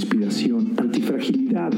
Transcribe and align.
inspiración, 0.00 0.72
antifragilidad 0.78 1.72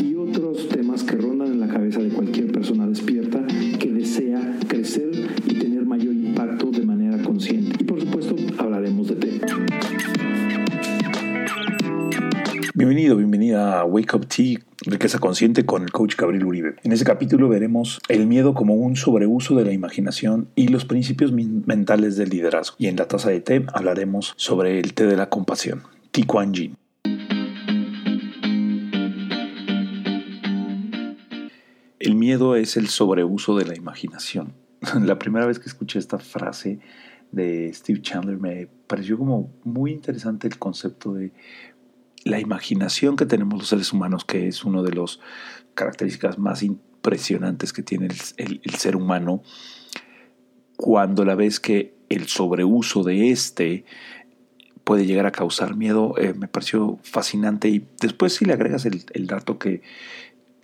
y 0.00 0.14
otros 0.14 0.68
temas 0.68 1.02
que 1.02 1.16
rondan 1.16 1.48
en 1.48 1.60
la 1.60 1.66
cabeza 1.66 1.98
de 1.98 2.10
cualquier 2.10 2.52
persona 2.52 2.86
despierta 2.86 3.44
que 3.80 3.92
desea 3.92 4.60
crecer 4.68 5.10
y 5.44 5.58
tener 5.58 5.84
mayor 5.84 6.14
impacto 6.14 6.70
de 6.70 6.86
manera 6.86 7.20
consciente. 7.24 7.76
Y 7.80 7.84
por 7.84 8.00
supuesto, 8.00 8.36
hablaremos 8.58 9.08
de 9.08 9.16
té. 9.16 9.40
Bienvenido, 12.74 13.16
bienvenida 13.16 13.80
a 13.80 13.84
Wake 13.84 14.16
Up 14.16 14.26
Tea, 14.28 14.60
Riqueza 14.86 15.18
Consciente 15.18 15.66
con 15.66 15.82
el 15.82 15.90
coach 15.90 16.14
Gabriel 16.16 16.44
Uribe. 16.44 16.76
En 16.84 16.92
este 16.92 17.04
capítulo 17.04 17.48
veremos 17.48 18.00
el 18.08 18.28
miedo 18.28 18.54
como 18.54 18.74
un 18.74 18.94
sobreuso 18.94 19.56
de 19.56 19.64
la 19.64 19.72
imaginación 19.72 20.46
y 20.54 20.68
los 20.68 20.84
principios 20.84 21.32
mentales 21.32 22.16
del 22.16 22.28
liderazgo. 22.28 22.76
Y 22.78 22.86
en 22.86 22.94
la 22.94 23.08
taza 23.08 23.30
de 23.30 23.40
té 23.40 23.66
hablaremos 23.74 24.32
sobre 24.36 24.78
el 24.78 24.94
té 24.94 25.06
de 25.06 25.16
la 25.16 25.28
compasión, 25.28 25.82
Ti 26.12 26.22
Kuan 26.22 26.54
Yin. 26.54 26.83
Miedo 32.14 32.56
es 32.56 32.76
el 32.76 32.88
sobreuso 32.88 33.56
de 33.56 33.66
la 33.66 33.76
imaginación. 33.76 34.54
La 35.02 35.18
primera 35.18 35.46
vez 35.46 35.58
que 35.58 35.68
escuché 35.68 35.98
esta 35.98 36.18
frase 36.18 36.80
de 37.32 37.72
Steve 37.74 38.00
Chandler 38.00 38.38
me 38.38 38.68
pareció 38.86 39.18
como 39.18 39.52
muy 39.64 39.92
interesante 39.92 40.46
el 40.46 40.58
concepto 40.58 41.12
de 41.12 41.32
la 42.24 42.40
imaginación 42.40 43.16
que 43.16 43.26
tenemos 43.26 43.58
los 43.58 43.68
seres 43.68 43.92
humanos, 43.92 44.24
que 44.24 44.48
es 44.48 44.64
una 44.64 44.82
de 44.82 44.92
las 44.92 45.20
características 45.74 46.38
más 46.38 46.62
impresionantes 46.62 47.72
que 47.72 47.82
tiene 47.82 48.08
el, 48.36 48.74
ser 48.76 48.96
humano, 48.96 49.42
cuando 50.76 51.24
la 51.24 51.34
vez 51.34 51.60
que 51.60 51.94
el 52.08 52.28
sobreuso 52.28 53.02
de 53.02 53.30
este 53.30 53.84
puede 54.84 55.06
llegar 55.06 55.26
a 55.26 55.32
causar 55.32 55.76
miedo, 55.76 56.14
eh, 56.18 56.34
me 56.34 56.48
pareció 56.48 56.98
fascinante. 57.02 57.68
Y 57.68 57.86
después 58.00 58.34
si 58.34 58.44
le 58.44 58.52
agregas 58.52 58.86
el 58.86 59.26
dato 59.26 59.58
que 59.58 59.82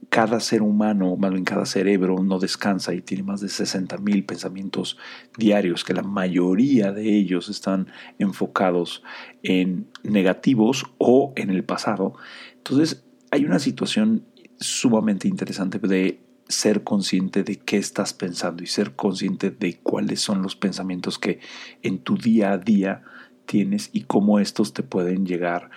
cada 0.09 0.41
ser 0.41 0.63
humano, 0.63 1.17
más 1.17 1.31
bien 1.31 1.45
cada 1.45 1.67
cerebro, 1.67 2.23
no 2.23 2.39
descansa 2.39 2.95
y 2.95 3.03
tiene 3.03 3.23
más 3.23 3.41
de 3.41 3.49
60 3.49 3.99
mil 3.99 4.25
pensamientos 4.25 4.97
diarios, 5.37 5.85
que 5.85 5.95
la 5.95 6.03
mayoría 6.03 6.91
de 6.93 7.17
ellos 7.17 7.49
están 7.49 7.89
enfocados 8.19 9.03
en 9.43 9.89
negativos 10.03 10.87
o 10.99 11.33
en 11.37 11.51
el 11.51 11.65
pasado. 11.65 12.15
Entonces, 12.57 13.05
hay 13.31 13.45
una 13.45 13.59
situación 13.59 14.25
sumamente 14.59 15.29
interesante 15.29 15.79
de 15.79 16.21
ser 16.49 16.83
consciente 16.83 17.45
de 17.45 17.57
qué 17.57 17.77
estás 17.77 18.13
pensando 18.13 18.65
y 18.65 18.67
ser 18.67 18.97
consciente 18.97 19.51
de 19.51 19.79
cuáles 19.79 20.21
son 20.21 20.43
los 20.43 20.57
pensamientos 20.57 21.19
que 21.19 21.39
en 21.83 21.99
tu 21.99 22.17
día 22.17 22.53
a 22.53 22.59
día 22.59 23.05
tienes 23.47 23.91
y 23.93 24.03
cómo 24.03 24.41
estos 24.41 24.73
te 24.75 24.83
pueden 24.83 25.27
llegar 25.27 25.71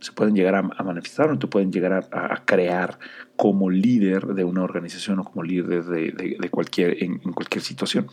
se 0.00 0.12
pueden 0.12 0.34
llegar 0.34 0.54
a, 0.56 0.82
manifestar 0.82 1.30
o 1.30 1.38
te 1.38 1.46
pueden 1.46 1.70
llegar 1.70 2.08
a, 2.10 2.44
crear 2.44 2.98
como 3.36 3.70
líder 3.70 4.26
de 4.26 4.44
una 4.44 4.62
organización 4.62 5.20
o 5.20 5.24
como 5.24 5.42
líder 5.42 5.84
de, 5.84 6.48
cualquier, 6.50 7.02
en, 7.02 7.18
cualquier 7.18 7.62
situación 7.62 8.08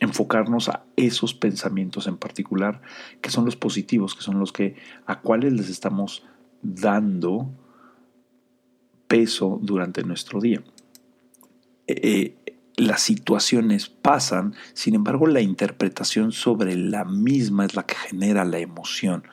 enfocarnos 0.00 0.68
a 0.68 0.84
esos 0.96 1.34
pensamientos 1.34 2.08
en 2.08 2.16
particular, 2.16 2.82
que 3.20 3.30
son 3.30 3.44
los 3.44 3.54
positivos, 3.54 4.16
que 4.16 4.22
son 4.22 4.40
los 4.40 4.52
que 4.52 4.74
a 5.06 5.20
cuáles 5.20 5.52
les 5.52 5.68
estamos 5.68 6.24
dando 6.62 7.48
peso 9.06 9.60
durante 9.62 10.02
nuestro 10.02 10.40
día. 10.40 10.64
Eh, 11.86 12.34
eh, 12.46 12.54
las 12.76 13.02
situaciones 13.02 13.88
pasan, 13.88 14.54
sin 14.72 14.96
embargo 14.96 15.26
la 15.28 15.40
interpretación 15.40 16.32
sobre 16.32 16.74
la 16.74 17.04
misma 17.04 17.66
es 17.66 17.76
la 17.76 17.86
que 17.86 17.94
genera 17.94 18.44
la 18.44 18.58
emoción. 18.58 19.24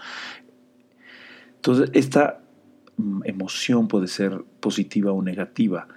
Entonces, 1.62 1.92
esta 1.94 2.40
mm, 2.98 3.22
emoción 3.26 3.88
puede 3.88 4.08
ser 4.08 4.44
positiva 4.60 5.12
o 5.12 5.22
negativa. 5.22 5.88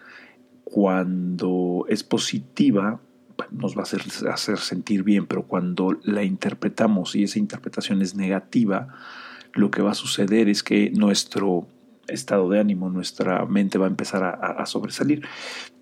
Cuando 0.62 1.86
es 1.88 2.04
positiva, 2.04 3.00
nos 3.50 3.74
va 3.74 3.80
a 3.80 4.34
hacer, 4.34 4.58
sentir 4.58 5.04
bien, 5.04 5.26
pero 5.26 5.44
cuando 5.44 5.98
la 6.02 6.22
interpretamos 6.22 7.16
y 7.16 7.22
esa 7.22 7.38
interpretación 7.38 8.02
es 8.02 8.14
negativa, 8.14 8.88
lo 9.54 9.70
que 9.70 9.80
va 9.80 9.92
a 9.92 9.94
suceder 9.94 10.50
es 10.50 10.62
que 10.62 10.90
nuestro 10.90 11.66
estado 12.08 12.50
de 12.50 12.60
ánimo, 12.60 12.90
nuestra 12.90 13.46
mente 13.46 13.78
va 13.78 13.86
a 13.86 13.88
empezar 13.88 14.22
a, 14.22 14.66
sobresalir. 14.66 15.26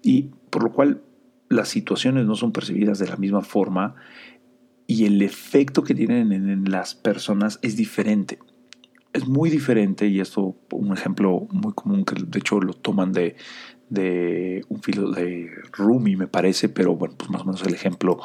Y 0.00 0.30
por 0.50 0.62
lo 0.62 0.70
cual 0.70 1.02
las 1.48 1.68
situaciones 1.68 2.24
no 2.24 2.36
son 2.36 2.52
percibidas 2.52 3.00
de 3.00 3.08
la 3.08 3.16
misma 3.16 3.42
forma 3.42 3.96
y 4.86 5.06
el 5.06 5.22
efecto 5.22 5.82
que 5.82 5.96
tienen 5.96 6.32
en 6.32 6.70
las 6.70 6.94
personas 6.94 7.58
es 7.62 7.76
diferente 7.76 8.38
es 9.12 9.26
muy 9.26 9.50
diferente 9.50 10.06
y 10.06 10.20
esto 10.20 10.56
un 10.70 10.92
ejemplo 10.92 11.46
muy 11.50 11.72
común 11.74 12.04
que 12.04 12.14
de 12.14 12.38
hecho 12.38 12.60
lo 12.60 12.72
toman 12.72 13.12
de, 13.12 13.36
de 13.90 14.64
un 14.68 14.82
filo 14.82 15.10
de 15.10 15.50
Rumi 15.72 16.16
me 16.16 16.26
parece, 16.26 16.68
pero 16.68 16.96
bueno, 16.96 17.14
pues 17.16 17.30
más 17.30 17.42
o 17.42 17.44
menos 17.44 17.62
el 17.62 17.74
ejemplo 17.74 18.18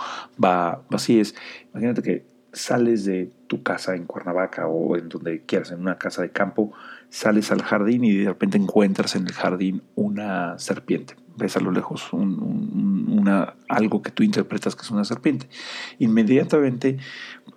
va, 0.43 0.83
así 0.91 1.19
es. 1.19 1.35
Imagínate 1.73 2.01
que 2.01 2.25
sales 2.53 3.05
de 3.05 3.29
tu 3.47 3.63
casa 3.63 3.95
en 3.95 4.05
Cuernavaca 4.05 4.67
o 4.67 4.95
en 4.95 5.09
donde 5.09 5.43
quieras, 5.43 5.71
en 5.71 5.81
una 5.81 5.97
casa 5.97 6.21
de 6.21 6.31
campo, 6.31 6.71
sales 7.09 7.51
al 7.51 7.61
jardín 7.61 8.03
y 8.05 8.15
de 8.15 8.29
repente 8.29 8.57
encuentras 8.57 9.15
en 9.15 9.27
el 9.27 9.33
jardín 9.33 9.83
una 9.95 10.57
serpiente. 10.57 11.15
Ves 11.37 11.55
a 11.55 11.59
lo 11.59 11.71
lejos 11.71 12.11
una, 12.13 13.55
algo 13.69 14.01
que 14.01 14.11
tú 14.11 14.23
interpretas 14.23 14.75
que 14.75 14.81
es 14.81 14.91
una 14.91 15.05
serpiente. 15.05 15.47
Inmediatamente, 15.99 16.97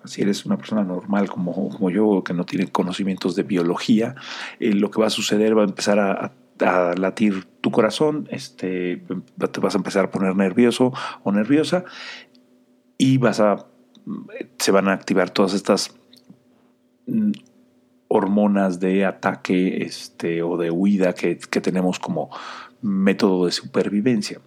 si 0.05 0.23
eres 0.23 0.45
una 0.45 0.57
persona 0.57 0.85
normal 0.85 1.29
como, 1.31 1.71
como 1.71 1.91
yo, 1.91 2.23
que 2.25 2.35
no 2.35 2.45
tiene 2.45 2.69
conocimientos 2.69 3.35
de 3.37 3.43
biología, 3.43 4.15
eh, 4.59 4.73
lo 4.73 4.91
que 4.91 5.01
va 5.01 5.07
a 5.07 5.11
suceder 5.11 5.57
va 5.57 5.63
a 5.63 5.67
empezar 5.67 5.99
a, 5.99 6.33
a 6.61 6.95
latir 6.97 7.45
tu 7.61 7.71
corazón, 7.71 8.29
este, 8.31 9.03
te 9.53 9.61
vas 9.61 9.75
a 9.75 9.79
empezar 9.79 10.07
a 10.07 10.11
poner 10.11 10.37
nervioso 10.37 10.93
o 11.23 11.33
nerviosa 11.33 11.85
y 12.99 13.19
vas 13.19 13.41
a, 13.41 13.67
se 14.59 14.73
van 14.73 14.89
a 14.89 14.93
activar 14.93 15.31
todas 15.31 15.55
estas 15.55 15.95
mm, 17.07 17.33
hormonas 18.09 18.81
de 18.81 19.05
ataque 19.05 19.83
este, 19.85 20.43
o 20.43 20.57
de 20.57 20.71
huida 20.71 21.15
que, 21.15 21.37
tenemos 21.37 21.99
como 21.99 22.31
método 22.83 23.47
de 23.47 23.53
supervivencia. 23.53 24.41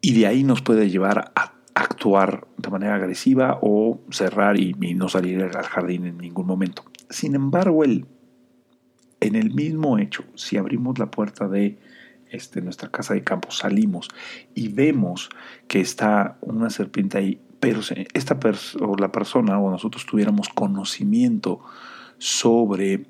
Y 0.00 0.18
de 0.18 0.26
ahí 0.26 0.44
nos 0.44 0.62
puede 0.62 0.90
llevar 0.90 1.32
a 1.34 1.54
actuar 1.74 2.46
de 2.56 2.70
manera 2.70 2.94
agresiva 2.94 3.58
o 3.62 4.00
cerrar 4.10 4.58
y, 4.58 4.74
no 4.94 5.08
salir 5.08 5.42
al 5.42 5.66
jardín 5.66 6.06
en 6.06 6.18
ningún 6.18 6.46
momento. 6.46 6.84
Sin 7.10 7.34
embargo, 7.34 7.84
el, 7.84 8.06
en 9.20 9.34
el 9.34 9.52
mismo 9.54 9.98
hecho, 9.98 10.24
si 10.34 10.56
abrimos 10.56 10.98
la 10.98 11.10
puerta 11.10 11.48
de 11.48 11.78
este, 12.30 12.60
nuestra 12.60 12.90
casa 12.90 13.14
de 13.14 13.24
campo, 13.24 13.50
salimos 13.50 14.08
y 14.54 14.68
vemos 14.68 15.30
que 15.66 15.80
está 15.80 16.38
una 16.40 16.70
serpiente 16.70 17.18
ahí 17.18 17.40
pero 17.60 17.80
esta 18.14 18.38
o 18.80 18.96
la 18.96 19.10
persona 19.10 19.58
o 19.58 19.70
nosotros 19.70 20.06
tuviéramos 20.06 20.48
conocimiento 20.48 21.60
sobre 22.18 23.06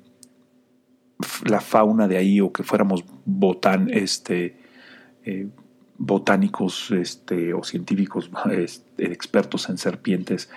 la 1.45 1.61
fauna 1.61 2.07
de 2.07 2.17
ahí 2.17 2.41
o 2.41 2.51
que 2.51 2.63
fuéramos 2.63 3.03
botan, 3.25 3.89
este, 3.91 4.57
eh, 5.25 5.47
botánicos 5.97 6.91
este, 6.91 7.53
o 7.53 7.63
científicos 7.63 8.31
expertos 8.97 9.69
en 9.69 9.77
serpientes 9.77 10.49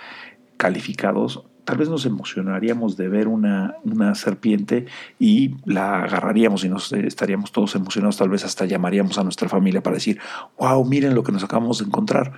calificados, 0.57 1.43
tal 1.65 1.77
vez 1.77 1.89
nos 1.89 2.05
emocionaríamos 2.05 2.97
de 2.97 3.09
ver 3.09 3.27
una, 3.27 3.75
una, 3.83 4.15
serpiente 4.15 4.85
y 5.19 5.55
la 5.65 6.03
agarraríamos 6.03 6.63
y 6.63 6.69
nos 6.69 6.91
estaríamos 6.91 7.51
todos 7.51 7.75
emocionados, 7.75 8.17
tal 8.17 8.29
vez 8.29 8.45
hasta 8.45 8.65
llamaríamos 8.65 9.17
a 9.17 9.23
nuestra 9.23 9.49
familia 9.49 9.81
para 9.81 9.95
decir, 9.95 10.19
wow, 10.57 10.83
miren 10.85 11.15
lo 11.15 11.23
que 11.23 11.31
nos 11.31 11.43
acabamos 11.43 11.79
de 11.79 11.85
encontrar 11.85 12.33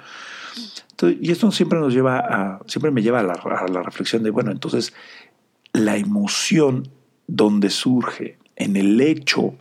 y 1.03 1.31
esto 1.31 1.51
siempre 1.51 1.79
nos 1.79 1.93
lleva 1.93 2.19
a, 2.19 2.59
siempre 2.67 2.91
me 2.91 3.01
lleva 3.01 3.19
a 3.19 3.23
la 3.23 3.83
reflexión 3.83 4.23
de, 4.23 4.29
bueno, 4.29 4.51
entonces 4.51 4.93
la 5.73 5.97
emoción 5.97 6.89
donde 7.27 7.69
surge 7.69 8.37
en 8.55 8.75
el 8.75 8.99
hecho 9.01 9.55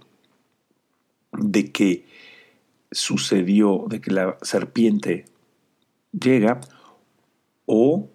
de 1.33 1.73
que 1.73 2.07
sucedió, 2.91 3.85
de 3.89 4.01
que 4.01 4.11
la 4.11 4.37
serpiente 4.43 5.25
llega, 6.13 6.61
o 7.67 8.09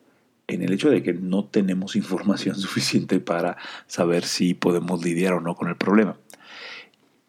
en 0.47 0.63
el 0.63 0.73
hecho 0.73 0.89
de 0.89 1.03
que 1.03 1.13
no 1.13 1.45
tenemos 1.45 1.95
información 1.95 2.55
suficiente 2.55 3.19
para 3.19 3.57
saber 3.87 4.25
si 4.25 4.53
podemos 4.53 5.03
lidiar 5.03 5.33
o 5.33 5.41
no 5.41 5.55
con 5.55 5.69
el 5.69 5.75
problema. 5.75 6.17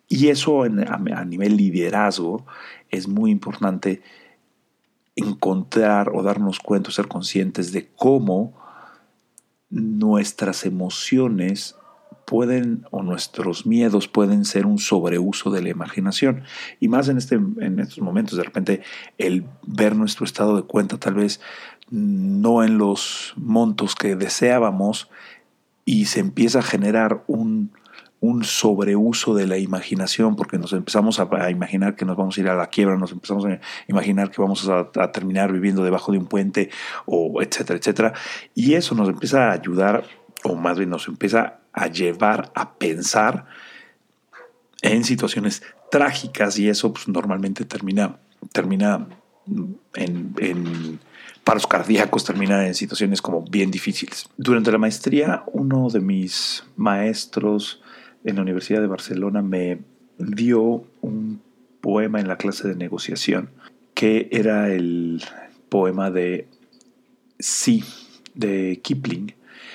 Y 0.09 0.29
eso 0.29 0.65
a, 0.65 1.25
nivel 1.25 1.57
liderazgo 1.57 2.45
es 2.89 3.07
muy 3.07 3.31
importante 3.31 4.03
encontrar 5.15 6.11
o 6.13 6.25
darnos 6.25 6.59
cuenta, 6.59 6.91
ser 6.91 7.07
conscientes 7.07 7.71
de 7.71 7.89
cómo 7.95 8.59
nuestras 9.69 10.67
emociones 10.67 11.77
pueden 12.31 12.87
o 12.93 13.03
nuestros 13.03 13.67
miedos 13.67 14.07
pueden 14.07 14.45
ser 14.45 14.65
un 14.65 14.79
sobreuso 14.79 15.51
de 15.51 15.63
la 15.63 15.71
imaginación. 15.71 16.45
Y 16.79 16.87
más 16.87 17.09
en 17.09 17.19
este 17.19 17.35
en 17.35 17.81
estos 17.81 17.99
momentos 17.99 18.39
de 18.39 18.45
repente 18.45 18.83
el 19.19 19.47
ver 19.67 19.97
nuestro 19.97 20.25
estado 20.25 20.55
de 20.55 20.63
cuenta 20.63 20.97
tal 20.97 21.15
vez 21.15 21.41
no 21.91 22.63
en 22.63 22.79
los 22.79 23.35
montos 23.37 23.97
que 23.97 24.15
deseábamos 24.15 25.11
y 25.85 26.05
se 26.05 26.21
empieza 26.21 26.61
a 26.61 26.63
generar 26.63 27.25
un, 27.27 27.73
un 28.21 28.45
sobreuso 28.45 29.35
de 29.35 29.49
la 29.49 29.59
imaginación 29.59 30.37
porque 30.37 30.57
nos 30.57 30.73
empezamos 30.73 31.19
a, 31.19 31.51
imaginar 31.51 31.97
que 31.97 32.05
nos 32.05 32.17
vamos 32.17 32.39
a 32.39 32.41
ir 32.43 32.49
a 32.49 32.55
la 32.55 32.69
quiebra, 32.69 32.97
nos 32.97 33.11
empezamos 33.11 33.45
a 33.45 33.59
imaginar 33.89 34.31
que 34.31 34.41
vamos 34.41 34.69
a, 34.69 34.89
a 35.01 35.11
terminar 35.11 35.51
viviendo 35.51 35.83
debajo 35.83 36.13
de 36.13 36.19
un 36.19 36.27
puente 36.27 36.71
o 37.07 37.43
etcétera, 37.43 37.77
etcétera. 37.77 38.13
Y 38.55 38.75
eso 38.75 38.95
nos 38.95 39.09
empieza 39.09 39.49
a 39.49 39.53
ayudar 39.53 40.05
o 40.45 40.55
más 40.55 40.79
bien 40.79 40.91
nos 40.91 41.09
empieza 41.09 41.60
a 41.73 41.87
llevar 41.87 42.51
a 42.55 42.75
pensar 42.75 43.47
en 44.83 45.05
situaciones 45.05 45.63
trágicas 45.91 46.59
y 46.59 46.69
eso 46.69 46.93
pues, 46.93 47.09
normalmente 47.09 47.65
termina, 47.65 48.19
termina 48.53 49.07
en, 49.95 50.35
en 50.39 51.01
paros 51.45 51.67
cardíacos, 51.67 52.25
termina 52.25 52.67
en 52.67 52.75
situaciones 52.75 53.21
como 53.23 53.43
bien 53.43 53.71
difíciles. 53.71 54.29
Durante 54.37 54.73
la 54.73 54.79
maestría, 54.79 55.43
uno 55.53 55.89
de 55.89 56.01
mis 56.01 56.65
maestros 56.77 57.83
en 58.25 58.37
la 58.37 58.43
Universidad 58.43 58.81
de 58.81 58.87
Barcelona 58.87 59.43
me 59.43 59.81
dio 60.19 60.85
un 61.01 61.41
poema 61.81 62.21
en 62.21 62.29
la 62.29 62.37
clase 62.37 62.69
de 62.69 62.77
negociación 62.77 63.51
que 63.95 64.29
era 64.31 64.73
el 64.73 65.23
poema 65.69 66.11
de 66.11 66.49
Sí 67.39 67.85
de 68.35 68.81
Kipling 68.83 69.35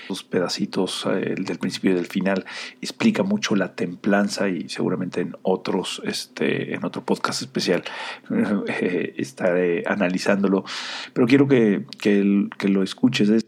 los 0.10 0.24
pedacitos 0.24 1.06
eh, 1.06 1.36
del 1.38 1.57
principio 1.57 1.92
y 1.92 1.94
del 1.96 2.06
final 2.06 2.46
explica 2.81 3.24
mucho 3.24 3.56
la 3.56 3.75
templanza 3.75 4.50
y 4.50 4.69
seguramente 4.69 5.22
en 5.22 5.36
otros 5.42 6.02
este 6.06 6.74
en 6.74 6.86
otro 6.86 7.04
podcast 7.04 7.42
especial 7.42 7.84
eh, 8.68 9.13
estaré 9.18 9.84
analizándolo. 9.88 10.66
Pero 11.13 11.28
quiero 11.28 11.48
que, 11.48 11.86
que, 12.00 12.68
lo 12.68 12.84
escuches. 12.84 13.46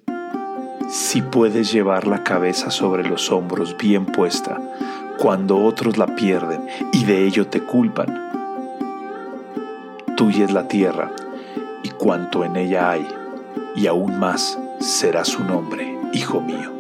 Si 0.89 1.21
puedes 1.21 1.71
llevar 1.71 2.07
la 2.07 2.23
cabeza 2.23 2.71
sobre 2.71 3.07
los 3.07 3.31
hombros 3.31 3.75
bien 3.77 4.05
puesta 4.05 4.61
cuando 5.17 5.57
otros 5.57 5.97
la 5.97 6.15
pierden 6.15 6.61
y 6.93 7.03
de 7.03 7.25
ello 7.25 7.47
te 7.47 7.61
culpan 7.61 8.27
tuya 10.17 10.45
es 10.45 10.51
la 10.51 10.67
tierra 10.67 11.11
y 11.83 11.89
cuanto 11.89 12.43
en 12.43 12.55
ella 12.55 12.89
hay 12.89 13.07
y 13.75 13.85
aún 13.85 14.17
más 14.19 14.57
será 14.79 15.23
su 15.23 15.43
nombre 15.43 15.86
hijo 16.13 16.41
mío. 16.41 16.73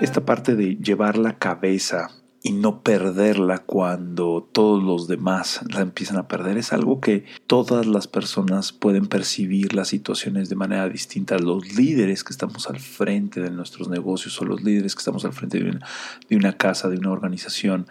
Esta 0.00 0.24
parte 0.24 0.56
de 0.56 0.76
llevar 0.76 1.16
la 1.16 1.38
cabeza 1.38 2.10
y 2.42 2.52
no 2.52 2.82
perderla 2.82 3.58
cuando 3.58 4.48
todos 4.52 4.82
los 4.82 5.06
demás 5.06 5.60
la 5.72 5.80
empiezan 5.80 6.16
a 6.16 6.26
perder 6.26 6.58
es 6.58 6.72
algo 6.72 7.00
que 7.00 7.24
todas 7.46 7.86
las 7.86 8.08
personas 8.08 8.72
pueden 8.72 9.06
percibir 9.06 9.74
las 9.74 9.88
situaciones 9.88 10.48
de 10.48 10.56
manera 10.56 10.88
distinta. 10.88 11.38
Los 11.38 11.76
líderes 11.76 12.24
que 12.24 12.32
estamos 12.32 12.68
al 12.68 12.80
frente 12.80 13.40
de 13.40 13.50
nuestros 13.50 13.88
negocios 13.88 14.40
o 14.40 14.44
los 14.44 14.64
líderes 14.64 14.96
que 14.96 15.00
estamos 15.00 15.24
al 15.24 15.32
frente 15.32 15.60
de 15.60 16.36
una, 16.36 16.56
casa, 16.56 16.88
de 16.88 16.98
una 16.98 17.12
organización, 17.12 17.86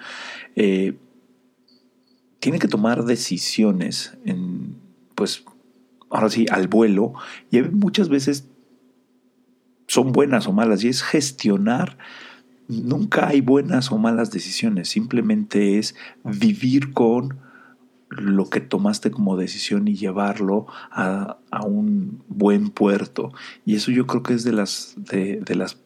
eh, 0.57 0.97
tienen 2.41 2.59
que 2.59 2.67
tomar 2.67 3.05
decisiones 3.05 4.17
en, 4.25 4.75
pues, 5.15 5.45
ahora 6.09 6.29
sí, 6.29 6.45
al 6.51 6.67
vuelo 6.67 7.13
y 7.51 7.61
muchas 7.61 8.09
veces 8.09 8.50
son 9.91 10.13
buenas 10.13 10.47
o 10.47 10.53
malas 10.53 10.85
y 10.85 10.87
es 10.87 11.03
gestionar. 11.03 11.97
Nunca 12.69 13.27
hay 13.27 13.41
buenas 13.41 13.91
o 13.91 13.97
malas 13.97 14.31
decisiones, 14.31 14.87
simplemente 14.87 15.79
es 15.79 15.95
vivir 16.23 16.93
con 16.93 17.39
lo 18.07 18.49
que 18.49 18.61
tomaste 18.61 19.11
como 19.11 19.35
decisión 19.35 19.89
y 19.89 19.95
llevarlo 19.95 20.65
a, 20.91 21.39
un 21.65 22.23
buen 22.29 22.69
puerto. 22.69 23.33
Y 23.65 23.75
eso 23.75 23.91
yo 23.91 24.07
creo 24.07 24.23
que 24.23 24.33
es 24.33 24.45
de 24.45 24.53
las, 24.53 24.93
de, 24.95 25.41
de 25.41 25.55
las 25.55 25.77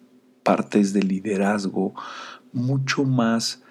partes 0.43 0.93
del 0.93 1.07
liderazgo 1.07 1.95
mucho 2.53 3.05
más 3.05 3.63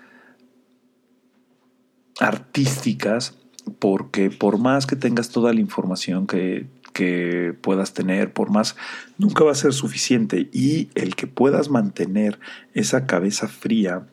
artísticas 2.18 3.38
porque 3.78 4.30
por 4.30 4.58
más 4.58 4.84
que 4.86 4.96
tengas 4.96 5.28
toda 5.28 5.52
la 5.52 5.60
información 5.60 6.26
que 6.26 6.66
que 6.94 7.54
puedas 7.60 7.92
tener, 7.92 8.32
por 8.32 8.50
más, 8.50 8.76
nunca 9.18 9.44
va 9.44 9.52
a 9.52 9.56
ser 9.56 9.74
suficiente. 9.74 10.48
Y 10.52 10.88
el 10.94 11.16
que 11.16 11.26
puedas 11.26 11.68
mantener 11.68 12.38
esa 12.72 13.04
cabeza 13.04 13.48
fría 13.48 14.06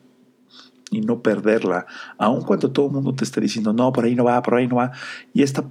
y 0.90 1.00
no 1.00 1.22
perderla, 1.22 1.86
aun 2.18 2.42
cuando 2.42 2.70
todo 2.70 2.88
el 2.88 2.92
mundo 2.92 3.14
te 3.14 3.24
esté 3.24 3.40
diciendo, 3.40 3.72
no, 3.72 3.90
por 3.92 4.04
ahí 4.04 4.14
no 4.14 4.24
va, 4.24 4.42
por 4.42 4.56
ahí 4.56 4.66
no 4.66 4.76
va. 4.76 4.92
Y 5.32 5.42
esta, 5.42 5.64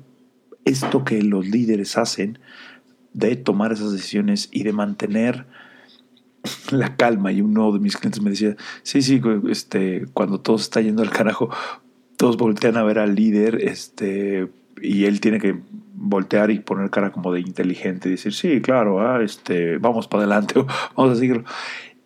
esto 0.65 1.03
que 1.03 1.21
los 1.21 1.45
líderes 1.45 1.95
hacen 1.97 2.39
de 3.13 3.35
tomar 3.35 3.73
esas 3.73 3.91
decisiones 3.91 4.49
y 4.51 4.63
de 4.63 4.73
mantener 4.73 5.45
la 6.71 6.95
calma. 6.95 7.31
Y 7.31 7.41
uno 7.41 7.71
de 7.71 7.79
mis 7.79 7.97
clientes 7.97 8.21
me 8.21 8.31
decía, 8.31 8.55
sí, 8.83 9.01
sí, 9.01 9.21
este, 9.49 10.05
cuando 10.13 10.39
todo 10.39 10.55
está 10.55 10.81
yendo 10.81 11.03
al 11.03 11.11
carajo, 11.11 11.49
todos 12.17 12.37
voltean 12.37 12.77
a 12.77 12.83
ver 12.83 12.99
al 12.99 13.15
líder, 13.15 13.61
este, 13.61 14.49
y 14.81 15.05
él 15.05 15.21
tiene 15.21 15.39
que 15.39 15.59
voltear 15.93 16.51
y 16.51 16.59
poner 16.59 16.89
cara 16.89 17.11
como 17.11 17.31
de 17.31 17.41
inteligente 17.41 18.09
y 18.09 18.13
decir, 18.13 18.33
sí, 18.33 18.61
claro, 18.61 19.01
ah, 19.01 19.21
este, 19.23 19.77
vamos 19.77 20.07
para 20.07 20.23
adelante, 20.23 20.55
vamos 20.95 21.13
a 21.13 21.19
seguirlo. 21.19 21.45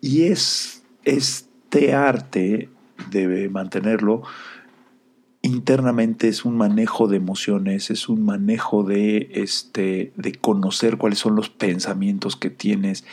Y 0.01 0.23
es 0.23 0.83
este 1.03 1.93
arte 1.93 2.69
debe 3.09 3.49
mantenerlo 3.49 4.23
internamente 5.45 6.27
es 6.27 6.43
un 6.43 6.57
manejo 6.57 7.07
de 7.07 7.17
emociones, 7.17 7.91
es 7.91 8.09
un 8.09 8.25
manejo 8.25 8.83
de 8.83 9.29
este 9.33 10.11
de 10.15 10.33
conocer 10.33 10.97
cuáles 10.97 11.19
son 11.19 11.35
los 11.35 11.49
pensamientos 11.49 12.35
que 12.35 12.49
tienes, 12.49 13.05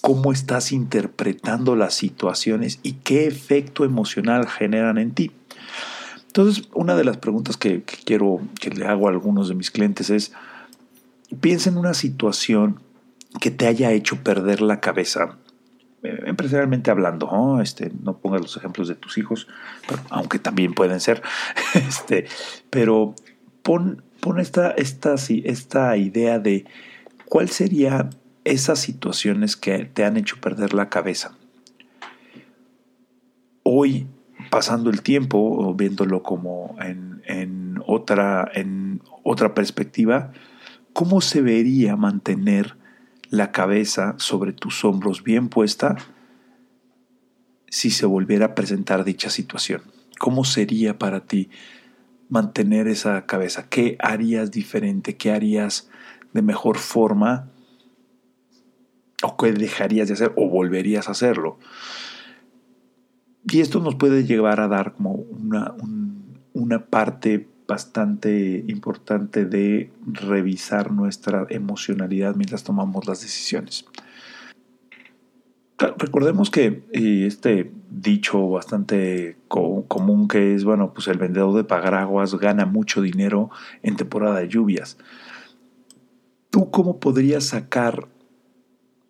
cómo 0.00 0.32
estás 0.32 0.72
interpretando 0.72 1.76
las 1.76 1.92
situaciones 1.92 2.80
y 2.82 2.92
qué 2.92 3.26
efecto 3.26 3.84
emocional 3.84 4.48
generan 4.48 4.96
en 4.96 5.12
ti. 5.12 5.32
Entonces, 6.36 6.68
una 6.74 6.94
de 6.96 7.04
las 7.04 7.16
preguntas 7.16 7.56
que, 7.56 7.82
quiero 7.82 8.42
que 8.60 8.68
le 8.68 8.84
hago 8.84 9.08
a 9.08 9.10
algunos 9.10 9.48
de 9.48 9.54
mis 9.54 9.70
clientes 9.70 10.10
es, 10.10 10.32
piensa 11.40 11.70
en 11.70 11.78
una 11.78 11.94
situación 11.94 12.78
que 13.40 13.50
te 13.50 13.66
haya 13.66 13.90
hecho 13.92 14.22
perder 14.22 14.60
la 14.60 14.78
cabeza, 14.80 15.38
eh, 16.02 16.24
empresarialmente 16.26 16.90
hablando, 16.90 17.26
¿no? 17.32 17.62
Este, 17.62 17.90
no 18.02 18.18
pongas 18.18 18.42
los 18.42 18.54
ejemplos 18.58 18.86
de 18.86 18.96
tus 18.96 19.16
hijos, 19.16 19.48
aunque 20.10 20.38
también 20.38 20.74
pueden 20.74 21.00
ser, 21.00 21.22
este, 21.74 22.26
pero 22.68 23.14
pon, 23.62 24.02
pon 24.20 24.38
esta, 24.38 24.72
esta, 24.72 25.14
esta 25.14 25.96
idea 25.96 26.38
de 26.38 26.66
cuál 27.30 27.48
sería 27.48 28.10
esas 28.44 28.78
situaciones 28.78 29.56
que 29.56 29.86
te 29.86 30.04
han 30.04 30.18
hecho 30.18 30.36
perder 30.38 30.74
la 30.74 30.90
cabeza. 30.90 31.32
Hoy 33.62 34.06
pasando 34.50 34.90
el 34.90 35.02
tiempo 35.02 35.74
viéndolo 35.74 36.22
como 36.22 36.76
en, 36.80 37.80
otra, 37.86 38.50
en 38.54 39.02
otra 39.22 39.54
perspectiva, 39.54 40.32
¿cómo 40.92 41.20
se 41.20 41.42
vería 41.42 41.96
mantener 41.96 42.76
la 43.30 43.52
cabeza 43.52 44.14
sobre 44.18 44.52
tus 44.52 44.84
hombros 44.84 45.22
bien 45.22 45.48
puesta 45.48 45.96
si 47.68 47.90
se 47.90 48.06
volviera 48.06 48.46
a 48.46 48.54
presentar 48.54 49.04
dicha 49.04 49.30
situación? 49.30 49.82
¿Cómo 50.18 50.44
sería 50.44 50.98
para 50.98 51.26
ti 51.26 51.50
mantener 52.28 52.88
esa 52.88 53.26
cabeza? 53.26 53.68
¿Qué 53.68 53.96
harías 54.00 54.50
diferente? 54.50 55.16
¿Qué 55.16 55.30
harías 55.30 55.90
de 56.32 56.42
mejor 56.42 56.78
forma? 56.78 57.50
¿O 59.22 59.36
qué 59.36 59.52
dejarías 59.52 60.08
de 60.08 60.14
hacer? 60.14 60.32
¿O 60.36 60.48
volverías 60.48 61.08
a 61.08 61.12
hacerlo? 61.12 61.58
Y 63.48 63.60
esto 63.60 63.80
nos 63.80 63.94
puede 63.94 64.24
llevar 64.24 64.60
a 64.60 64.68
dar 64.68 64.94
como 64.94 65.12
una, 65.12 65.74
una 66.52 66.86
parte 66.86 67.48
bastante 67.68 68.64
importante 68.68 69.44
de 69.44 69.90
revisar 70.06 70.92
nuestra 70.92 71.46
emocionalidad 71.50 72.34
mientras 72.36 72.64
tomamos 72.64 73.06
las 73.06 73.20
decisiones. 73.20 73.84
Recordemos 75.78 76.50
que 76.50 76.84
este 76.92 77.70
dicho 77.90 78.48
bastante 78.48 79.36
común 79.48 80.26
que 80.26 80.54
es, 80.54 80.64
bueno, 80.64 80.94
pues 80.94 81.06
el 81.08 81.18
vendedor 81.18 81.54
de 81.54 81.64
pagaraguas 81.64 82.34
gana 82.36 82.64
mucho 82.64 83.02
dinero 83.02 83.50
en 83.82 83.96
temporada 83.96 84.40
de 84.40 84.48
lluvias. 84.48 84.96
¿Tú 86.50 86.70
cómo 86.70 86.98
podrías 86.98 87.44
sacar 87.44 88.08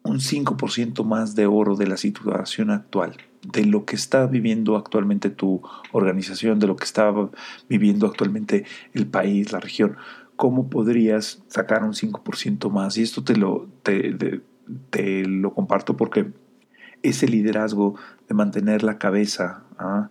un 0.02 0.18
5% 0.18 1.04
más 1.04 1.36
de 1.36 1.46
oro 1.46 1.76
de 1.76 1.86
la 1.86 1.96
situación 1.96 2.70
actual? 2.70 3.16
De 3.52 3.64
lo 3.64 3.84
que 3.84 3.96
está 3.96 4.26
viviendo 4.26 4.76
actualmente 4.76 5.30
tu 5.30 5.62
organización, 5.92 6.58
de 6.58 6.66
lo 6.66 6.76
que 6.76 6.84
está 6.84 7.12
viviendo 7.68 8.06
actualmente 8.06 8.64
el 8.92 9.06
país, 9.06 9.52
la 9.52 9.60
región. 9.60 9.96
¿Cómo 10.36 10.68
podrías 10.68 11.42
sacar 11.48 11.82
un 11.82 11.92
5% 11.92 12.70
más? 12.70 12.96
Y 12.98 13.02
esto 13.02 13.24
te 13.24 13.36
lo, 13.36 13.68
te, 13.82 14.42
te 14.90 15.24
lo 15.24 15.54
comparto 15.54 15.96
porque 15.96 16.32
ese 17.02 17.28
liderazgo 17.28 17.94
de 18.28 18.34
mantener 18.34 18.82
la 18.82 18.98
cabeza 18.98 19.64
¿ah? 19.78 20.10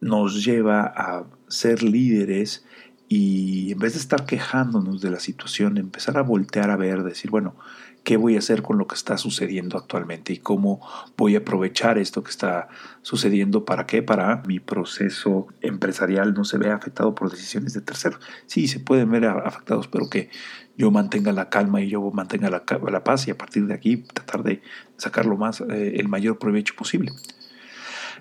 nos 0.00 0.44
lleva 0.44 0.82
a 0.82 1.26
ser 1.48 1.82
líderes 1.82 2.64
y 3.08 3.72
en 3.72 3.78
vez 3.78 3.92
de 3.94 4.00
estar 4.00 4.26
quejándonos 4.26 5.00
de 5.00 5.10
la 5.10 5.20
situación, 5.20 5.78
empezar 5.78 6.18
a 6.18 6.22
voltear 6.22 6.70
a 6.70 6.76
ver, 6.76 7.04
decir, 7.04 7.30
bueno, 7.30 7.54
¿qué 8.02 8.16
voy 8.16 8.36
a 8.36 8.38
hacer 8.40 8.62
con 8.62 8.78
lo 8.78 8.86
que 8.86 8.94
está 8.96 9.16
sucediendo 9.16 9.78
actualmente 9.78 10.32
y 10.32 10.38
cómo 10.38 10.80
voy 11.16 11.34
a 11.36 11.38
aprovechar 11.38 11.98
esto 11.98 12.22
que 12.22 12.30
está 12.30 12.68
sucediendo 13.02 13.64
para 13.64 13.86
qué? 13.86 14.02
Para 14.02 14.42
mi 14.46 14.60
proceso 14.60 15.46
empresarial 15.60 16.34
no 16.34 16.44
se 16.44 16.58
vea 16.58 16.74
afectado 16.74 17.14
por 17.14 17.30
decisiones 17.30 17.74
de 17.74 17.80
terceros. 17.80 18.20
Sí, 18.46 18.66
se 18.66 18.80
pueden 18.80 19.10
ver 19.10 19.24
afectados, 19.26 19.88
pero 19.88 20.08
que 20.08 20.30
yo 20.76 20.90
mantenga 20.90 21.32
la 21.32 21.48
calma 21.48 21.80
y 21.80 21.88
yo 21.88 22.00
mantenga 22.10 22.50
la, 22.50 22.64
la 22.90 23.04
paz 23.04 23.28
y 23.28 23.30
a 23.30 23.38
partir 23.38 23.66
de 23.66 23.74
aquí 23.74 23.98
tratar 23.98 24.42
de 24.42 24.62
sacar 24.96 25.26
lo 25.26 25.36
más, 25.36 25.60
eh, 25.60 25.94
el 25.96 26.08
mayor 26.08 26.38
provecho 26.38 26.74
posible. 26.76 27.12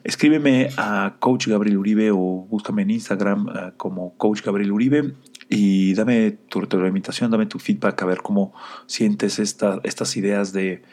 Escríbeme 0.06 0.70
a 0.78 1.16
Coach 1.20 1.48
Gabriel 1.48 1.80
Uribe 1.80 2.12
o 2.12 2.46
búscame 2.48 2.84
en 2.84 2.92
Instagram 2.92 3.50
eh, 3.50 3.72
como 3.76 4.16
Coach 4.18 4.44
Gabriel 4.44 4.72
Uribe 4.72 5.16
y 5.50 5.96
dame 5.96 6.30
tu 6.48 6.62
retroalimentación, 6.62 7.32
dame 7.32 7.48
tu 7.48 7.58
feedback 7.58 8.04
a 8.04 8.06
ver 8.06 8.22
cómo 8.22 8.54
sientes 8.86 9.40
esta, 9.40 9.80
estas 9.84 10.16
ideas 10.16 10.54
de 10.54 10.84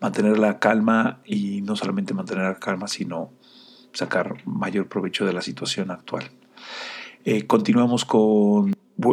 mantener 0.00 0.38
la 0.38 0.60
calma 0.60 1.20
y 1.24 1.62
no 1.62 1.74
solamente 1.74 2.14
mantener 2.14 2.44
la 2.44 2.60
calma, 2.60 2.86
sino 2.86 3.32
sacar 3.92 4.36
mayor 4.46 4.86
provecho 4.86 5.26
de 5.26 5.32
la 5.32 5.42
situación 5.42 5.90
actual. 5.90 6.30
Eh, 7.24 7.48
continuamos 7.48 8.04
con 8.04 8.72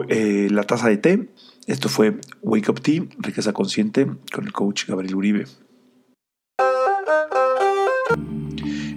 eh, 0.09 0.49
la 0.51 0.65
taza 0.65 0.87
de 0.87 0.97
té. 0.97 1.29
Esto 1.65 1.89
fue 1.89 2.19
Wake 2.43 2.69
Up 2.69 2.81
Tea, 2.81 3.05
riqueza 3.17 3.53
consciente, 3.53 4.05
con 4.31 4.45
el 4.45 4.53
coach 4.53 4.85
Gabriel 4.85 5.15
Uribe. 5.15 5.45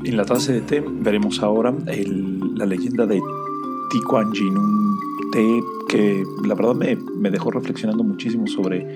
En 0.02 0.16
la 0.16 0.24
taza 0.24 0.52
de 0.52 0.62
té 0.62 0.82
veremos 0.82 1.42
ahora 1.42 1.74
la 1.84 2.64
leyenda 2.64 3.04
de 3.04 3.20
Ti 3.90 4.00
Kuan 4.08 4.32
Yin, 4.32 4.56
un 4.56 5.30
té 5.30 5.60
que 5.88 6.24
la 6.46 6.54
verdad 6.54 6.74
me, 6.74 7.30
dejó 7.30 7.50
reflexionando 7.50 8.02
muchísimo 8.02 8.46
sobre, 8.46 8.86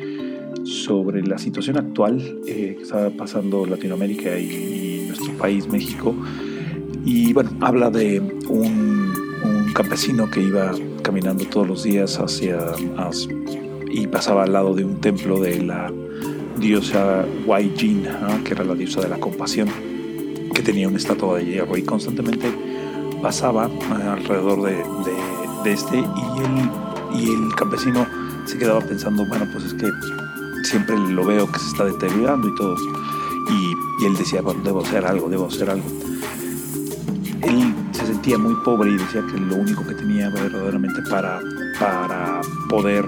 sobre 0.64 1.22
la 1.22 1.36
situación 1.36 1.76
actual 1.76 2.20
eh, 2.46 2.76
que 2.78 2.82
está 2.82 3.10
pasando 3.10 3.66
Latinoamérica 3.66 4.38
y, 4.38 5.04
nuestro 5.08 5.34
país, 5.34 5.68
México. 5.68 6.14
Y 7.04 7.34
bueno, 7.34 7.50
habla 7.60 7.90
de 7.90 8.20
un, 8.48 9.12
campesino 9.74 10.30
que 10.30 10.40
iba 10.40 10.72
caminando 11.02 11.44
todos 11.46 11.66
los 11.66 11.82
días 11.82 12.18
hacia, 12.20 12.58
y 13.90 14.06
pasaba 14.06 14.44
al 14.44 14.52
lado 14.52 14.72
de 14.72 14.84
un 14.84 15.00
templo 15.00 15.40
de 15.40 15.62
la 15.64 15.92
diosa 16.58 17.26
Wai 17.44 17.72
Jin, 17.76 18.06
que 18.44 18.54
era 18.54 18.64
la 18.64 18.74
diosa 18.74 19.00
de 19.00 19.08
la 19.08 19.18
compasión 19.18 19.68
que 20.54 20.62
tenía 20.62 20.88
una 20.88 20.98
estatua 20.98 21.38
de 21.38 21.44
hierro 21.44 21.76
y 21.76 21.82
constantemente 21.82 22.52
pasaba 23.20 23.64
alrededor 23.64 24.62
de, 24.62 25.72
este 25.72 25.98
y 25.98 26.00
el, 26.00 27.20
y 27.20 27.32
el 27.32 27.54
campesino 27.54 28.06
se 28.46 28.58
quedaba 28.58 28.80
pensando, 28.80 29.26
bueno, 29.26 29.46
pues 29.52 29.64
es 29.64 29.74
que 29.74 29.88
siempre 30.64 30.96
lo 30.96 31.24
veo 31.24 31.50
que 31.50 31.58
se 31.58 31.68
está 31.68 31.84
deteriorando 31.84 32.48
y 32.48 32.54
todo. 32.54 32.76
Y, 33.50 34.04
él 34.04 34.16
decía, 34.16 34.42
bueno, 34.42 34.60
debo 34.62 34.80
hacer 34.80 35.06
algo, 35.06 35.28
debo 35.28 35.46
hacer 35.46 35.70
algo. 35.70 35.86
Él 37.42 37.74
se 37.92 38.06
sentía 38.06 38.38
muy 38.38 38.54
pobre 38.64 38.90
y 38.90 38.96
decía 38.96 39.24
que 39.30 39.38
lo 39.38 39.56
único 39.56 39.86
que 39.86 39.94
tenía 39.94 40.28
verdaderamente 40.30 41.00
para, 41.08 41.40
para 41.78 42.40
poder 42.68 43.04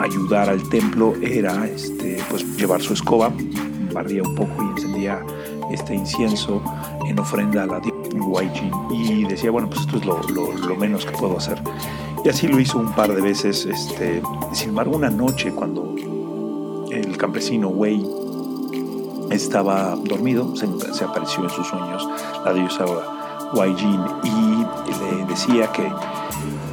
ayudar 0.00 0.48
al 0.48 0.62
templo 0.68 1.14
era 1.20 1.66
este, 1.66 2.22
pues, 2.30 2.44
llevar 2.56 2.80
su 2.80 2.92
escoba 2.92 3.32
barría 3.92 4.22
un 4.22 4.34
poco 4.34 4.62
y 4.62 4.80
este 5.70 5.94
incienso 5.94 6.62
en 7.06 7.18
ofrenda 7.18 7.64
a 7.64 7.66
la 7.66 7.80
Waijin 8.14 8.70
y 8.90 9.24
decía, 9.24 9.50
bueno, 9.50 9.68
pues 9.68 9.80
esto 9.82 9.98
es 9.98 10.04
lo, 10.06 10.76
menos 10.76 11.04
que 11.04 11.12
puedo 11.12 11.36
hacer. 11.36 11.60
Y 12.24 12.28
así 12.28 12.48
lo 12.48 12.58
hizo 12.58 12.78
un 12.78 12.92
par 12.92 13.14
de 13.14 13.20
veces. 13.20 13.66
Este, 13.66 14.22
sin 14.52 14.70
embargo, 14.70 14.96
una 14.96 15.10
noche 15.10 15.52
cuando 15.52 15.94
el 16.90 17.16
campesino 17.16 17.68
Wei 17.68 18.04
estaba 19.30 19.96
dormido, 19.96 20.54
se, 20.56 20.66
apareció 21.04 21.44
en 21.44 21.50
sus 21.50 21.66
sueños 21.66 22.06
la 22.44 22.52
diosa 22.52 22.84
Waijin 23.54 24.00
y 24.24 24.64
le 24.92 25.24
decía 25.26 25.70
que 25.72 25.90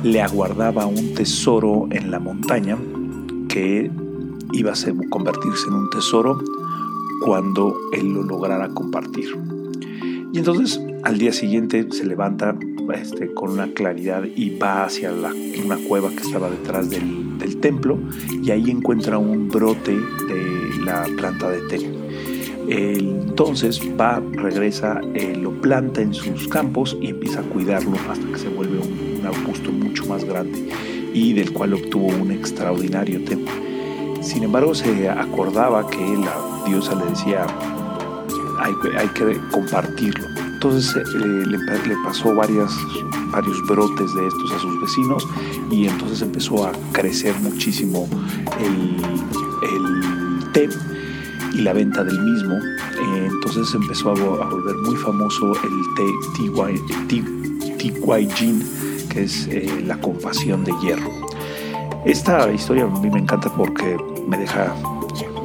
le 0.03 0.21
aguardaba 0.21 0.85
un 0.85 1.13
tesoro 1.13 1.87
en 1.91 2.11
la 2.11 2.19
montaña 2.19 2.77
que 3.47 3.91
iba 4.53 4.71
a 4.71 5.09
convertirse 5.09 5.67
en 5.67 5.73
un 5.73 5.89
tesoro 5.89 6.39
cuando 7.23 7.77
él 7.93 8.13
lo 8.13 8.23
lograra 8.23 8.69
compartir. 8.69 9.29
Y 10.33 10.39
entonces 10.39 10.81
al 11.03 11.17
día 11.17 11.31
siguiente 11.31 11.87
se 11.91 12.05
levanta 12.05 12.55
este, 12.93 13.33
con 13.33 13.51
una 13.51 13.71
claridad 13.73 14.23
y 14.23 14.57
va 14.57 14.83
hacia 14.83 15.11
la, 15.11 15.31
una 15.63 15.77
cueva 15.77 16.09
que 16.09 16.21
estaba 16.21 16.49
detrás 16.49 16.89
del, 16.89 17.21
templo 17.59 17.97
y 18.41 18.51
ahí 18.51 18.69
encuentra 18.69 19.17
un 19.17 19.47
brote 19.47 19.91
de 19.93 20.83
la 20.83 21.05
planta 21.17 21.49
de 21.49 21.61
té. 21.61 21.79
Entonces 22.67 23.81
va, 23.99 24.21
regresa, 24.31 24.99
eh, 25.13 25.37
lo 25.37 25.51
planta 25.61 26.01
en 26.01 26.13
sus 26.13 26.47
campos 26.49 26.97
y 27.01 27.07
empieza 27.07 27.39
a 27.39 27.43
cuidarlo 27.43 27.95
hasta 28.09 28.25
que 28.27 28.37
se 28.37 28.49
vuelve 28.49 28.79
un, 28.79 29.19
un 29.19 29.25
arbusto 29.25 29.71
mucho 29.71 30.05
más 30.07 30.25
grande 30.25 30.67
y 31.13 31.31
del 31.33 31.53
cual 31.53 31.73
obtuvo 31.73 32.07
un 32.07 32.31
extraordinario 32.31 33.23
té. 33.23 33.37
Sin 34.23 34.43
embargo, 34.43 34.73
se 34.73 35.09
acordaba 35.09 35.87
que 35.87 36.17
la 36.17 36.33
diosa 36.65 36.95
le 36.95 37.05
decía, 37.05 37.45
hay, 38.59 38.73
hay 38.97 39.07
que 39.09 39.39
compartirlo. 39.51 40.25
Entonces 40.63 40.95
eh, 40.95 41.45
le, 41.45 41.95
pasó 42.05 42.33
varias, 42.33 42.71
varios 43.31 43.61
brotes 43.67 44.13
de 44.15 44.27
estos 44.27 44.51
a 44.53 44.59
sus 44.59 44.79
vecinos 44.79 45.27
y 45.69 45.87
entonces 45.87 46.21
empezó 46.21 46.65
a 46.65 46.71
crecer 46.93 47.35
muchísimo 47.41 48.07
el, 48.61 48.95
el 49.61 50.51
té 50.53 50.69
y 51.53 51.57
la 51.63 51.73
venta 51.73 52.03
del 52.05 52.17
mismo. 52.17 52.55
entonces 53.13 53.73
empezó 53.75 54.11
a, 54.11 54.13
volver 54.13 54.75
muy 54.77 54.95
famoso 54.95 55.51
el 55.51 55.95
té 55.95 56.05
Tiwai 57.77 58.29
Jin, 58.29 58.63
que 59.09 59.23
es 59.23 59.47
eh, 59.47 59.83
la 59.85 59.99
compasión 59.99 60.63
de 60.63 60.71
hierro. 60.81 61.11
Esta 62.05 62.51
historia 62.51 62.85
a 62.85 62.87
mí 62.87 63.09
me 63.09 63.19
encanta 63.19 63.53
porque 63.53 63.97
me 64.27 64.37
deja 64.37 64.75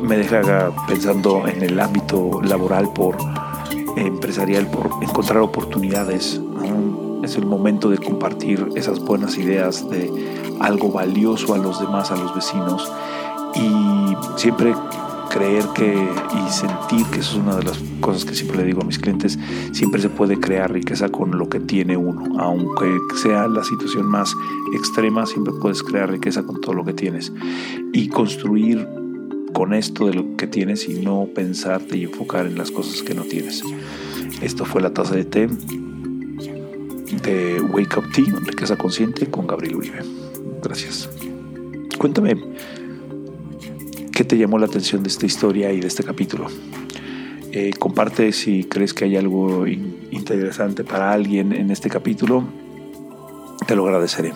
me 0.02 0.16
deja 0.16 0.70
pensando 0.86 1.46
en 1.46 1.62
el 1.62 1.80
ámbito 1.80 2.40
laboral 2.42 2.92
por 2.92 3.16
empresarial 3.96 4.66
por 4.68 4.90
encontrar 5.02 5.40
oportunidades 5.40 6.40
es 7.22 7.36
el 7.36 7.46
momento 7.46 7.90
de 7.90 7.98
compartir 7.98 8.68
esas 8.76 9.00
buenas 9.00 9.36
ideas 9.36 9.88
de 9.90 10.10
algo 10.60 10.90
valioso 10.90 11.54
a 11.54 11.58
los 11.58 11.80
demás 11.80 12.10
a 12.10 12.16
los 12.16 12.34
vecinos. 12.34 12.90
Y 13.54 14.16
siempre 14.36 14.74
creer 15.28 15.64
que 15.74 15.92
y 15.94 16.50
sentir 16.50 17.06
que 17.06 17.20
eso 17.20 17.32
es 17.32 17.44
una 17.44 17.56
de 17.56 17.64
las 17.64 17.78
cosas 18.00 18.24
que 18.24 18.34
siempre 18.34 18.58
le 18.58 18.64
digo 18.64 18.82
a 18.82 18.84
mis 18.84 18.98
clientes, 18.98 19.38
siempre 19.72 20.00
se 20.00 20.08
puede 20.08 20.38
crear 20.38 20.72
riqueza 20.72 21.08
con 21.08 21.38
lo 21.38 21.48
que 21.48 21.60
tiene 21.60 21.96
uno, 21.96 22.38
aunque 22.40 22.98
sea 23.16 23.48
la 23.48 23.64
situación 23.64 24.06
más 24.06 24.34
extrema, 24.74 25.26
siempre 25.26 25.52
puedes 25.60 25.82
crear 25.82 26.10
riqueza 26.10 26.42
con 26.42 26.60
todo 26.60 26.74
lo 26.74 26.84
que 26.84 26.92
tienes 26.92 27.32
y 27.92 28.08
construir 28.08 28.86
con 29.52 29.74
esto 29.74 30.06
de 30.06 30.14
lo 30.14 30.36
que 30.36 30.46
tienes 30.46 30.88
y 30.88 30.94
no 30.94 31.28
pensarte 31.34 31.96
y 31.96 32.04
enfocar 32.04 32.46
en 32.46 32.56
las 32.56 32.70
cosas 32.70 33.02
que 33.02 33.14
no 33.14 33.22
tienes. 33.22 33.62
Esto 34.42 34.64
fue 34.64 34.80
la 34.80 34.92
taza 34.92 35.14
de 35.14 35.24
té 35.24 35.48
de 37.22 37.60
Wake 37.60 37.98
Up 37.98 38.04
Tea, 38.12 38.34
riqueza 38.44 38.76
consciente 38.76 39.26
con 39.26 39.46
Gabriel 39.46 39.76
Uribe. 39.76 40.02
Gracias. 40.62 41.08
Cuéntame 41.98 42.36
qué 44.18 44.24
te 44.24 44.36
llamó 44.36 44.58
la 44.58 44.66
atención 44.66 45.04
de 45.04 45.10
esta 45.10 45.26
historia 45.26 45.72
y 45.72 45.78
de 45.78 45.86
este 45.86 46.02
capítulo. 46.02 46.48
Eh, 47.52 47.70
comparte 47.78 48.32
si 48.32 48.64
crees 48.64 48.92
que 48.92 49.04
hay 49.04 49.16
algo 49.16 49.64
interesante 50.10 50.82
para 50.82 51.12
alguien 51.12 51.52
en 51.52 51.70
este 51.70 51.88
capítulo. 51.88 52.42
Te 53.68 53.76
lo 53.76 53.86
agradeceré. 53.86 54.32